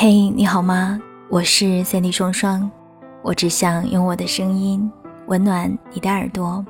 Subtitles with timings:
[0.00, 0.96] 嘿，你好吗？
[1.28, 2.70] 我是三 D 双双，
[3.20, 4.88] 我只想用我的声音
[5.26, 6.64] 温暖你的耳朵。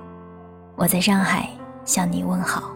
[0.76, 1.46] 我在上海
[1.84, 2.72] 向你问好。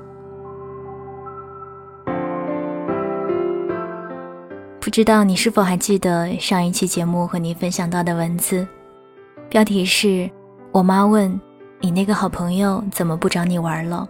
[4.78, 8.68] 不知道你是否还记得上一期节目和你分享到的文字？
[9.48, 10.30] 标题是
[10.70, 11.40] 我妈问
[11.80, 14.06] 你那个好朋友怎么不找你玩了。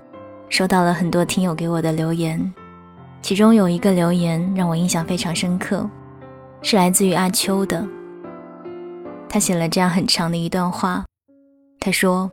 [0.49, 2.53] 收到了很多听友给我的留言，
[3.23, 5.89] 其中有一个留言让我印象非常深刻。
[6.63, 7.87] 是来自于阿秋的。
[9.29, 11.05] 他写了这样很长的一段话。
[11.81, 12.31] 他说：“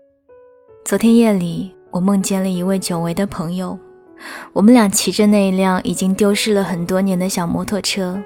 [0.86, 3.78] 昨天夜里，我梦见了一位久违的朋友。
[4.54, 8.22] 我们俩骑着那一辆已经丢失了很多年的小摩托车，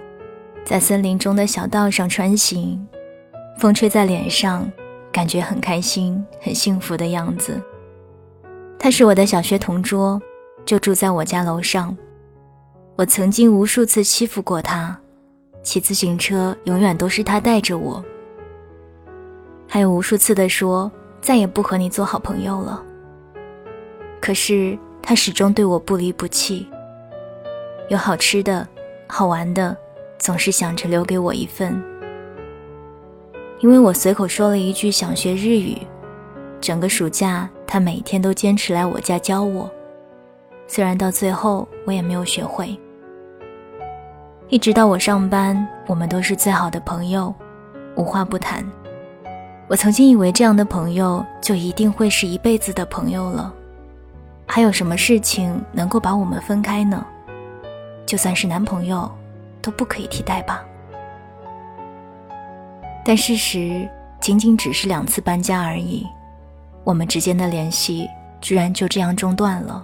[0.66, 2.86] 在森林中的小道上穿行，
[3.58, 4.70] 风吹在脸上，
[5.12, 7.62] 感觉很开心、很幸福的样子。
[8.80, 10.20] 他是我的小学同桌，
[10.66, 11.96] 就住在我家楼上。
[12.96, 15.00] 我曾经无数次欺负过他。”
[15.64, 18.04] 骑自行车永远都是他带着我，
[19.68, 22.84] 还有无数次的说再也不和你做好朋友了。
[24.20, 26.68] 可是他始终对我不离不弃，
[27.90, 28.68] 有好吃的、
[29.08, 29.76] 好玩的，
[30.20, 31.82] 总是想着留给我一份。
[33.60, 35.78] 因为我随口说了一句想学日语，
[36.60, 39.72] 整个暑假他每天都坚持来我家教我，
[40.68, 42.78] 虽然到最后我也没有学会。
[44.54, 47.34] 一直到我上班，我们都是最好的朋友，
[47.96, 48.64] 无话不谈。
[49.68, 53.52] 我曾经以为这样的朋友就一定会是一辈子的朋友了，
[54.46, 57.04] 还有什么事情能够把我们分开呢？
[58.06, 59.12] 就算是男朋友，
[59.60, 60.64] 都不可以替代吧。
[63.04, 63.90] 但事实
[64.22, 66.06] 仅仅只是两次搬家而已，
[66.84, 68.08] 我们之间的联系
[68.40, 69.84] 居然就这样中断了。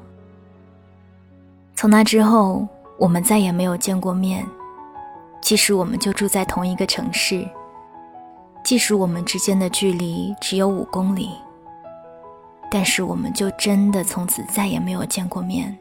[1.74, 2.68] 从那之后，
[3.00, 4.46] 我们再也没有见过面。
[5.42, 7.48] 即使我们就住在同一个城市，
[8.64, 11.30] 即使我们之间的距离只有五公里，
[12.70, 15.76] 但是我们就真的从此再也没有见过面。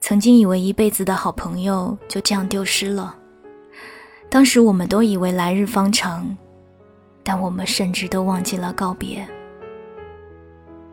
[0.00, 3.14] 曾经以为一辈子的好朋友就这样丢失了，
[4.28, 6.36] 当时我们都以为来日方长，
[7.22, 9.26] 但我们甚至都忘记了告别。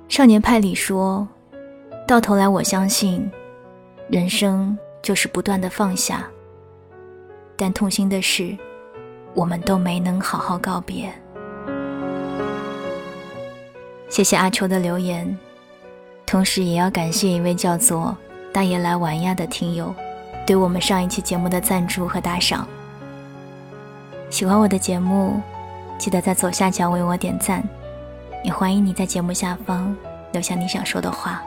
[0.08, 1.28] 少年派里说
[2.08, 3.30] ：“到头来，我相信，
[4.08, 6.28] 人生就是不断的放下。”
[7.58, 8.58] 但痛心的是，
[9.34, 11.10] 我们都没能好好告别。
[14.10, 15.38] 谢谢阿秋的留言，
[16.26, 18.16] 同时也要感谢一位叫做
[18.54, 19.94] “大爷来玩呀”的听友，
[20.46, 22.68] 对我们上一期节目的赞助和打赏。
[24.30, 25.42] 喜欢我的节目，
[25.98, 27.64] 记得在左下角为我点赞，
[28.44, 29.96] 也欢迎你在节目下方
[30.32, 31.42] 留下你想说的话。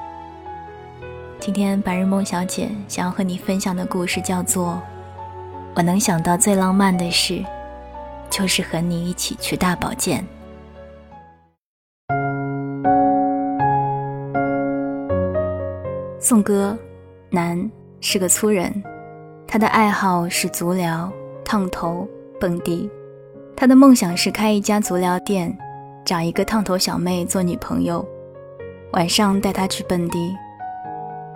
[1.39, 4.83] 今天白日梦小姐想要和你分享的故事叫做。
[5.79, 7.41] 我能想到最浪漫的事，
[8.29, 10.27] 就是和你一起去大保健。
[16.19, 16.77] 宋哥，
[17.31, 18.83] 男，是个粗人，
[19.47, 21.09] 他的爱好是足疗、
[21.45, 22.09] 烫头、
[22.41, 22.91] 蹦迪，
[23.57, 25.57] 他的梦想是开一家足疗店，
[26.05, 28.05] 找一个烫头小妹做女朋友，
[28.95, 30.35] 晚上带她去蹦迪。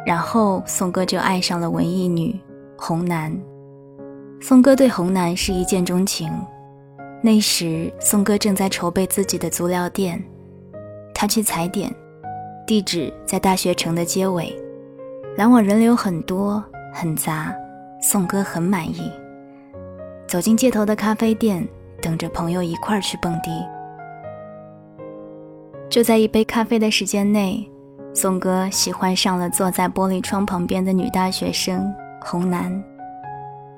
[0.05, 2.37] 然后宋哥就爱上了文艺女
[2.77, 3.33] 红楠。
[4.43, 6.29] 宋哥对红楠是一见钟情，
[7.23, 10.21] 那时宋哥正在筹备自己的足疗店，
[11.15, 11.95] 他去踩点，
[12.67, 14.53] 地址在大学城的街尾，
[15.37, 17.55] 来往人流很多很杂，
[18.03, 19.13] 宋哥很满意。
[20.27, 21.65] 走进街头的咖啡店，
[22.01, 23.51] 等着朋友一块儿去蹦迪。
[25.89, 27.65] 就在一杯咖啡的时间内，
[28.13, 32.83] 宋哥喜欢上了坐在玻璃窗旁边的女大学生红楠。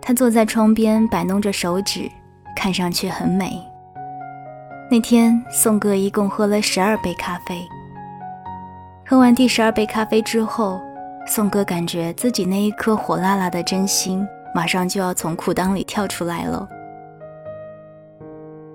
[0.06, 2.10] 他坐在窗边摆弄着手指，
[2.54, 3.59] 看上去很美。
[4.91, 7.66] 那天，宋哥一共喝了十二杯咖啡。
[9.09, 10.78] 喝完第十二杯咖啡之后，
[11.26, 16.69] 宋哥感觉自己那一颗火辣辣的真心马上就要从裤裆里跳出来了。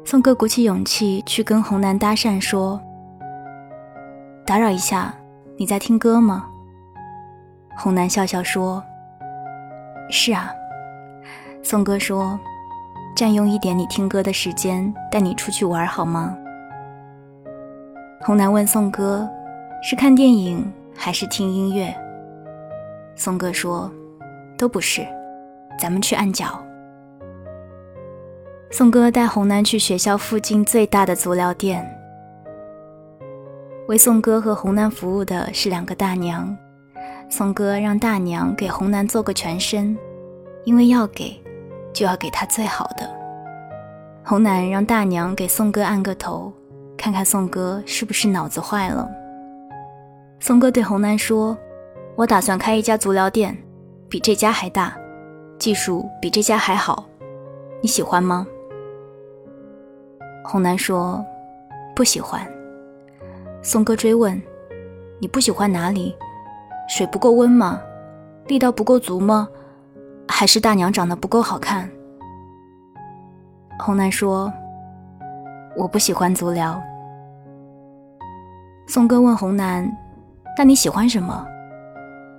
[0.03, 2.81] 宋哥鼓起勇气去跟红楠搭讪说
[4.43, 5.13] ：“打扰一下，
[5.59, 6.47] 你在听歌吗？”
[7.77, 8.83] 红楠笑笑说
[10.09, 10.51] ：“是啊。”
[11.61, 12.39] 宋哥说
[13.15, 16.35] ：“占用一点你听歌的时间，带你出去玩好吗？”
[18.21, 19.29] 红楠问宋哥
[19.83, 21.93] ：“是看电影还是听音乐？”
[23.15, 23.91] 宋哥说
[24.57, 25.05] ：“都不是，
[25.77, 26.59] 咱们去按脚。”
[28.71, 31.85] 宋哥带红楠去学校附近最大的足疗店，
[33.87, 36.57] 为宋哥和红楠服务的是两个大娘。
[37.29, 39.97] 宋哥让大娘给红楠做个全身，
[40.63, 41.39] 因为要给。
[41.93, 43.09] 就要给他最好的。
[44.23, 46.51] 红楠让大娘给宋哥按个头，
[46.97, 49.09] 看看宋哥是不是脑子坏了。
[50.39, 51.57] 宋哥对红楠说
[52.15, 53.57] ：“我打算开一家足疗店，
[54.07, 54.95] 比这家还大，
[55.57, 57.05] 技术比这家还好，
[57.81, 58.45] 你喜欢吗？”
[60.45, 61.23] 红楠说
[61.95, 62.41] ：“不喜欢。”
[63.61, 64.41] 宋哥追问
[65.19, 66.15] ：“你不喜欢哪里？
[66.87, 67.81] 水不够温吗？
[68.47, 69.47] 力道不够足吗？
[70.31, 71.89] 还是大娘长得不够好看？”
[73.79, 74.51] 红楠说
[75.75, 76.81] ：“我不喜欢足疗。”
[78.87, 79.89] 宋哥问红楠
[80.57, 81.45] ：“那你喜欢什么？”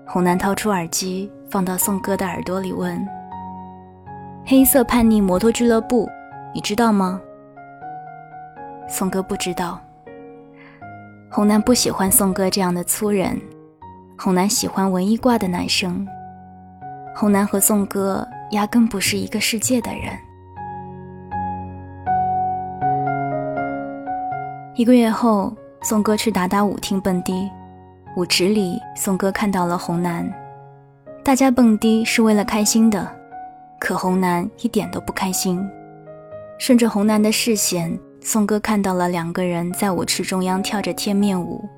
[0.06, 3.06] 红楠掏出耳机放到宋哥的耳朵里问
[4.44, 6.08] ：“黑色叛逆摩托俱乐部，
[6.54, 7.20] 你知道吗？”
[8.88, 9.78] 宋哥不知道。
[11.31, 13.40] 红楠不喜欢宋哥这样的粗人，
[14.19, 16.04] 红楠喜欢文艺挂的男生。
[17.15, 20.17] 红楠和宋哥压根不是一个世界的人。
[24.75, 25.53] 一个月后，
[25.83, 27.51] 宋哥去打打舞厅蹦迪，
[28.17, 30.33] 舞池里，宋哥看到了红楠。
[31.23, 33.07] 大家蹦迪是为了开心的，
[33.79, 35.62] 可红楠一点都不开心。
[36.59, 41.69] 顺着红楠的视线，宋哥看到了两个人在舞池中央跳着贴面舞，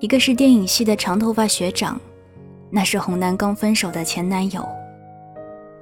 [0.00, 1.98] 一个是电影系的长头发学长，
[2.70, 4.62] 那是红楠刚分手的前男友；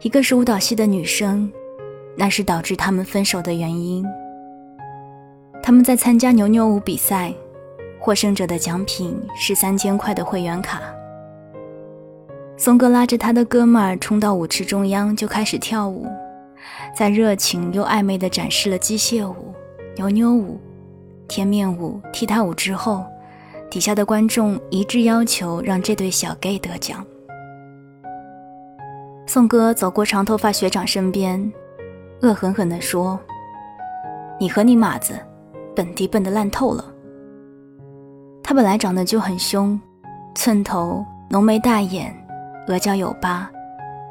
[0.00, 1.52] 一个是舞蹈系的女生，
[2.16, 4.04] 那是导致他们分手的原因。
[5.62, 7.32] 他们在参加牛牛舞比赛，
[8.00, 10.80] 获胜者的奖品是三千块的会员卡。
[12.56, 16.06] 松哥拉着他的哥们儿冲到舞池中央，就开始跳舞，
[16.96, 19.52] 在热情又暧昧地展示了机械舞、
[19.94, 20.58] 牛牛舞、
[21.28, 23.04] 贴面舞、踢踏舞之后，
[23.70, 27.04] 底下的观众一致要求让这对小 gay 得奖。
[29.26, 31.52] 宋哥走过长头发学长身边，
[32.22, 33.20] 恶狠狠地说
[34.40, 35.18] ：“你和你马子。”
[35.76, 36.84] 本地笨得烂透了。
[38.42, 39.80] 他本来长得就很凶，
[40.34, 42.12] 寸头、浓眉大眼、
[42.66, 43.48] 额角有疤，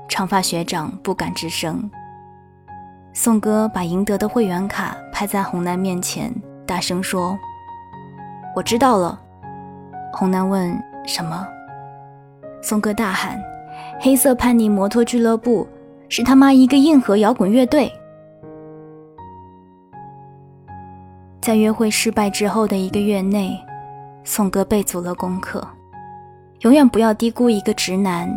[0.07, 1.92] 长发学长不敢吱声。
[3.12, 6.33] 宋哥把赢得的会员卡拍在红楠面前，
[6.65, 7.38] 大声说
[8.56, 9.19] ：“我知道了。”
[10.13, 11.45] 红男问：“什么？”
[12.62, 13.39] 宋哥大喊
[14.00, 15.68] ：“黑色叛逆摩托俱乐部
[16.09, 17.92] 是他妈一个硬核摇滚乐队。”
[21.39, 23.57] 在约会失败之后的一个月内，
[24.24, 25.65] 宋哥备足了功课。
[26.62, 28.30] 永远不要低估一个直男，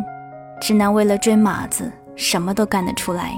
[0.61, 3.33] 直男为了追马子，什么都干得出来。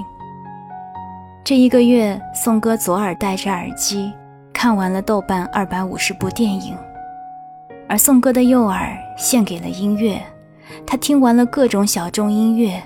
[1.42, 4.12] 这一个月，宋哥左耳戴着耳机，
[4.52, 6.76] 看完了豆瓣二百五十部电影，
[7.88, 10.20] 而宋哥的右耳献给了音乐，
[10.86, 12.82] 他听完了各种小众音乐，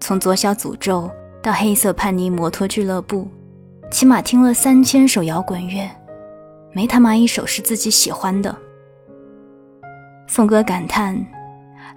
[0.00, 1.10] 从左小诅咒
[1.42, 3.28] 到黑色叛逆摩托俱乐部，
[3.90, 5.90] 起码听了三千首摇滚乐。
[6.72, 8.56] 没他妈一首是自己喜欢的。
[10.26, 11.14] 宋哥感叹：“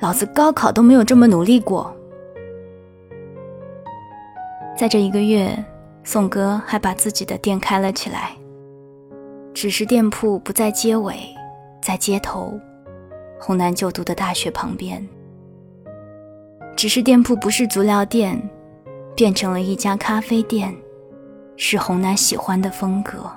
[0.01, 1.95] 老子高考都没有这么努力过。”
[4.75, 5.57] 在这一个月，
[6.03, 8.31] 宋哥还把自己的店开了起来，
[9.53, 11.15] 只是店铺不在街尾，
[11.85, 12.59] 在街头，
[13.39, 15.07] 红楠就读的大学旁边。
[16.75, 18.41] 只是店铺不是足疗店，
[19.15, 20.75] 变成了一家咖啡店，
[21.57, 23.29] 是红楠喜欢的风格。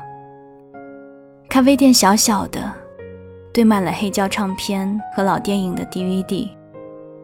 [1.46, 2.72] 咖啡店小小的，
[3.52, 6.48] 堆满了黑胶唱片和老电影的 DVD，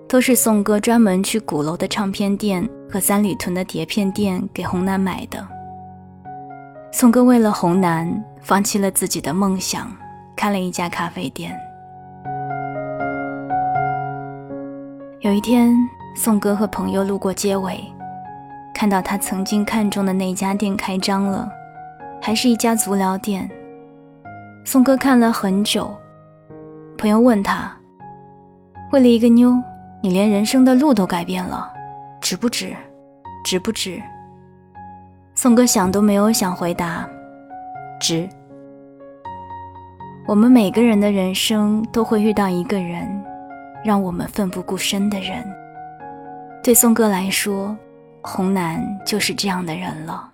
[0.06, 5.42] 都是宋哥专门去鼓楼的唱片店和三里屯的碟片店给红楠买的。
[6.92, 9.90] 宋哥为了红楠，放弃了自己的梦想，
[10.36, 11.54] 开了一家咖啡店。
[15.20, 15.74] 有一天，
[16.14, 17.80] 宋哥和朋友路过街尾，
[18.74, 21.50] 看到他曾经看中的那家店开张了，
[22.20, 23.50] 还是一家足疗店。
[24.64, 25.94] 宋哥看了很久，
[26.98, 27.74] 朋友问他
[28.92, 29.54] ：“为了一个妞，
[30.02, 31.72] 你连人生的路都改变了，
[32.20, 32.74] 值不值？
[33.44, 34.00] 值不值？”
[35.34, 37.08] 宋哥想都没有想回答
[37.98, 38.28] ：“值。”
[40.26, 43.07] 我们每个人的人生都会遇到一个人，
[43.85, 45.45] 让我们奋不顾身的人。
[46.62, 47.76] 对宋哥来说，
[48.23, 50.31] 红楠就是这样的人了。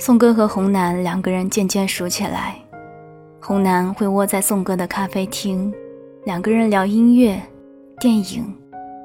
[0.00, 2.56] 宋哥和红楠两个人渐渐熟起来，
[3.40, 5.72] 红楠会窝在宋哥的咖啡厅，
[6.24, 7.40] 两个人聊音乐、
[8.00, 8.52] 电影、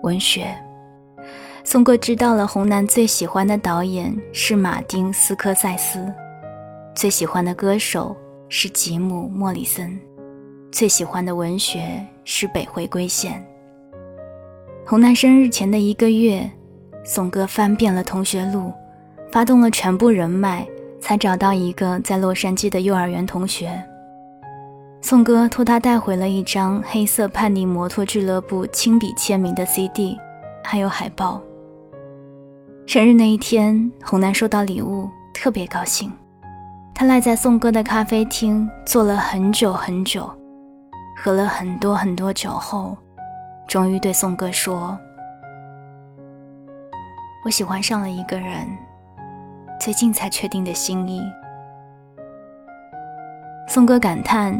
[0.01, 0.47] 文学。
[1.63, 6.11] 宋哥知道了红楠最喜欢的导演是马丁·斯科塞斯，
[6.97, 8.17] 最喜欢的歌手
[8.49, 9.99] 是吉姆·莫里森，
[10.71, 13.45] 最喜欢的文学是北回归线。
[14.83, 16.49] 红楠生日前的一个月，
[17.05, 18.73] 宋哥翻遍了同学录，
[19.31, 20.67] 发动了全部人脉，
[20.99, 23.79] 才找到一个在洛杉矶的幼儿园同学。
[24.99, 30.17] 宋哥托他带回了一张黑色叛逆摩托俱乐部亲笔签名的 CD，
[30.63, 31.39] 还有海报。
[32.87, 36.11] 生日那一天，红楠收到礼物，特别高兴。
[36.99, 40.27] 他赖在宋哥的咖啡厅坐了很久很久，
[41.15, 42.97] 喝了很多很多酒后，
[43.67, 44.97] 终于对宋哥说
[47.45, 48.67] ：“我喜欢上了一个人，
[49.79, 51.21] 最近才确定的心意。”
[53.69, 54.59] 宋哥感叹，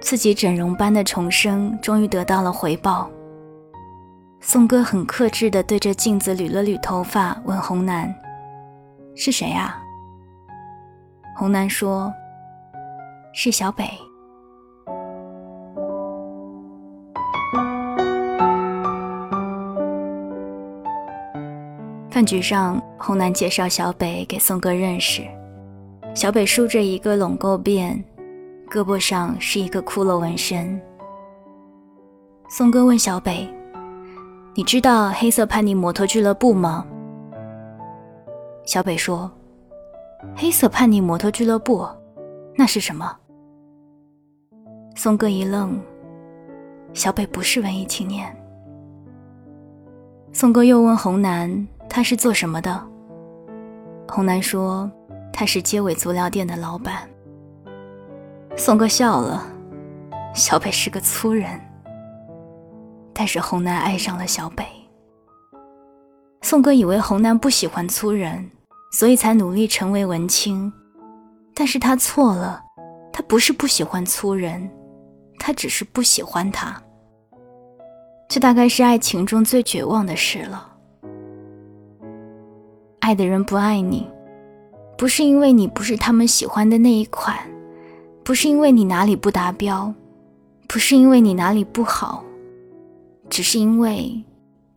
[0.00, 3.08] 自己整容般的重生终于得到了回报。
[4.40, 8.12] 宋哥很克制地对着镜子捋了捋头发，问红楠
[9.14, 9.80] ：“是谁啊？”
[11.38, 12.12] 红楠说
[13.32, 13.84] ：“是小北。”
[22.10, 25.22] 饭局上，红楠介绍小北给宋哥认识。
[26.12, 28.02] 小北梳着一个拢沟辫，
[28.68, 30.82] 胳膊上是一个骷髅纹身。
[32.48, 33.48] 宋哥问小北
[34.56, 36.84] ：“你知道黑色叛逆摩托俱乐部吗？”
[38.66, 39.30] 小北说。
[40.36, 41.86] 黑色叛逆摩托俱乐部，
[42.56, 43.16] 那是什么？
[44.94, 45.80] 宋哥一愣，
[46.92, 48.34] 小北不是文艺青年。
[50.32, 52.84] 宋哥又问红楠，他是做什么的？
[54.08, 54.90] 红楠说，
[55.32, 57.08] 他是街尾足疗店的老板。
[58.56, 59.46] 宋哥笑了，
[60.34, 61.48] 小北是个粗人。
[63.14, 64.64] 但是红楠爱上了小北。
[66.42, 68.50] 宋哥以为红楠不喜欢粗人。
[68.90, 70.72] 所以才努力成为文青，
[71.54, 72.62] 但是他错了，
[73.12, 74.68] 他不是不喜欢粗人，
[75.38, 76.80] 他只是不喜欢他。
[78.28, 80.74] 这大概是爱情中最绝望的事了。
[83.00, 84.06] 爱的人不爱你，
[84.96, 87.36] 不是因为你不是他们喜欢的那一款，
[88.22, 89.92] 不是因为你哪里不达标，
[90.66, 92.22] 不是因为你哪里不好，
[93.30, 94.22] 只是因为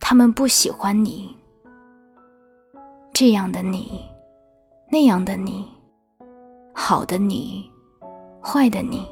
[0.00, 1.36] 他们不喜欢你。
[3.22, 4.04] 这样的你，
[4.90, 5.64] 那样的你，
[6.74, 7.70] 好的你，
[8.42, 9.06] 坏的你，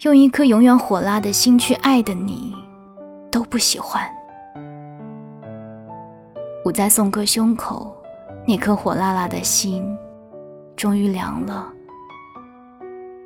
[0.00, 2.54] 用一颗永远火辣的心去爱的你，
[3.30, 4.02] 都不喜欢。
[6.64, 7.94] 捂在宋哥胸口
[8.46, 9.84] 那颗火辣辣的心，
[10.74, 11.70] 终于凉了，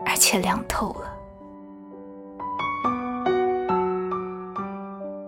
[0.04, 1.12] 而且凉透了。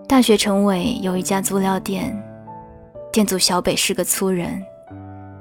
[0.05, 2.13] 大学城尾有一家足疗店。
[3.15, 4.61] 店主小北是个粗人，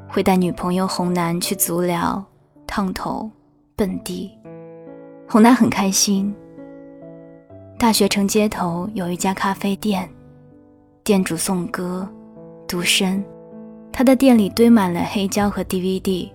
[0.09, 2.25] 会带女朋友红楠去足疗、
[2.69, 3.29] 烫头、
[3.75, 4.31] 蹦迪。
[5.29, 6.33] 红楠很开心。
[7.77, 10.09] 大学城街头有一家咖啡店，
[11.03, 12.09] 店主宋哥，
[12.69, 13.25] 独身，
[13.91, 16.31] 他的店里堆满了黑胶和 DVD。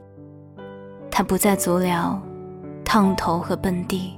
[1.10, 2.22] 他不再足疗、
[2.84, 4.12] 烫头和蹦迪，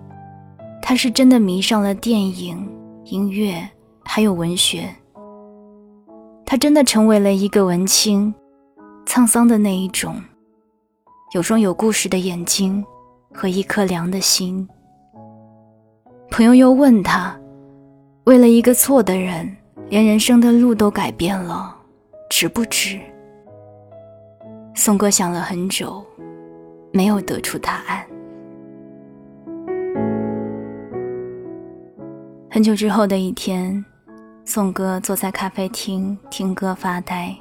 [0.82, 2.68] 他是真的迷上了电影、
[3.06, 3.62] 音乐，
[4.04, 4.90] 还有文学。
[6.52, 8.34] 他真的成为了一个文青，
[9.06, 10.22] 沧桑的那一种，
[11.34, 12.84] 有双有故事的眼睛
[13.34, 14.68] 和一颗凉的心。
[16.30, 17.34] 朋友又问他，
[18.26, 19.50] 为了一个错的人，
[19.88, 21.74] 连人生的路都改变了，
[22.30, 23.00] 值不值？
[24.76, 26.06] 宋哥想了很久，
[26.92, 28.06] 没有得出答案。
[32.50, 33.86] 很久之后的一天。
[34.54, 37.34] 宋哥坐在咖啡厅听歌发呆，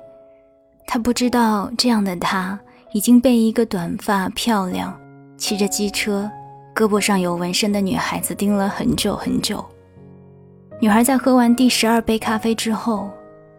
[0.86, 2.56] 他不知道这样的他
[2.92, 4.96] 已经被一个短发、漂亮、
[5.36, 6.30] 骑着机车、
[6.72, 9.64] 胳膊上有纹身的女孩子盯了很久很久。
[10.80, 13.10] 女孩在喝完第十二杯咖啡之后，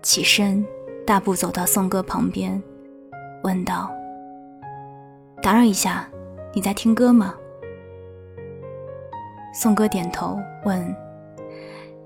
[0.01, 0.65] 起身
[1.05, 2.63] 大步走到宋哥旁边，
[3.43, 3.91] 问道
[5.43, 6.07] ：“打扰一下，
[6.53, 7.35] 你在听歌吗？”
[9.53, 11.10] 宋哥点头问。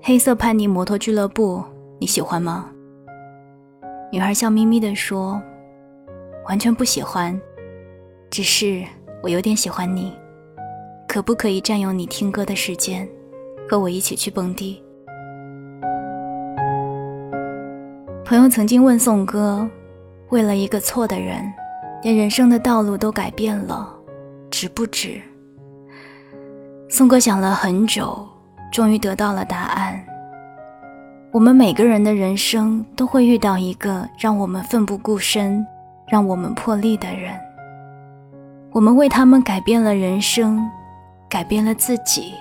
[0.08, 1.60] 黑色叛逆摩托俱乐部，
[1.98, 2.70] 你喜欢吗？
[4.12, 5.42] 女孩笑眯眯地说
[6.46, 7.36] ：“完全不喜欢，
[8.30, 8.84] 只是
[9.20, 10.12] 我有点喜欢你。
[11.08, 13.04] 可不可以占用你听歌的时间，
[13.68, 14.80] 和我一起去蹦迪？”
[18.24, 19.68] 朋友曾经问宋哥
[20.30, 21.52] ：“为了一个错的人，
[22.04, 23.92] 连人生的道路都改变了，
[24.52, 25.20] 值不值？”
[26.88, 28.24] 宋哥想了很久。
[28.70, 30.02] 终于得到了答案。
[31.32, 35.66] 我们每个人的人生都会遇到一个让我们奋不顾身、
[36.06, 37.38] 让我们破例的人。
[38.72, 40.62] 我们为他们改变了人生，
[41.28, 42.34] 改变了自己，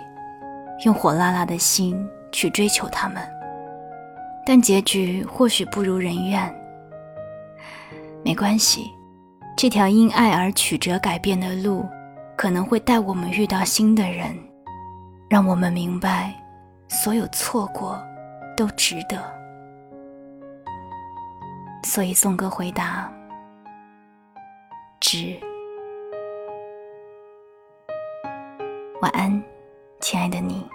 [0.85, 1.97] 用火辣辣的心
[2.31, 3.17] 去追求他们。
[4.45, 6.53] 但结局或许不如人愿。
[8.23, 8.91] 没关系，
[9.57, 11.85] 这条因爱而曲折改变的路，
[12.37, 14.35] 可能会带我们遇到新的人，
[15.27, 16.33] 让我们明白，
[16.87, 18.01] 所有错过
[18.55, 19.17] 都值得。
[21.83, 23.11] 所以宋哥回答：
[24.99, 25.39] 值。
[29.01, 29.43] 晚安，
[29.99, 30.67] 亲爱的你。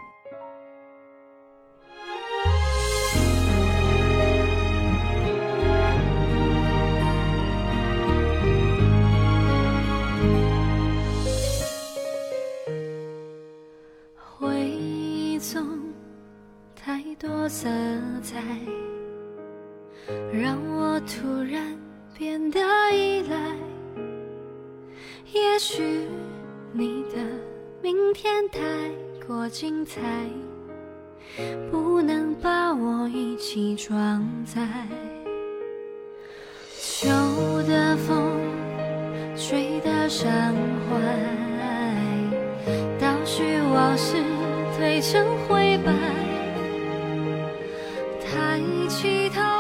[25.33, 25.83] 也许
[26.73, 27.17] 你的。
[27.83, 28.61] 明天太
[29.27, 30.03] 过精彩，
[31.71, 34.61] 不能把我一起装载。
[36.79, 37.09] 秋
[37.67, 38.39] 的风
[39.35, 40.31] 吹得伤
[40.91, 41.01] 怀，
[43.01, 44.17] 倒叙往事
[44.79, 45.91] 褪成灰白，
[48.21, 48.61] 抬
[48.91, 49.60] 起头。